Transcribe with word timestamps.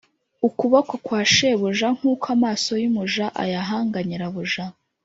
ukuboko 0.47 0.93
kwa 1.05 1.21
shebuja 1.33 1.87
Nk 1.97 2.03
uko 2.13 2.25
amaso 2.35 2.71
y 2.81 2.85
umuja 2.89 3.25
ayahanga 3.43 3.97
nyirabuja 4.07 4.63